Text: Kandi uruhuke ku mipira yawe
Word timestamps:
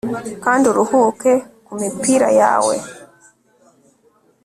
Kandi 0.43 0.63
uruhuke 0.71 1.31
ku 1.65 1.71
mipira 1.79 2.29
yawe 2.41 2.75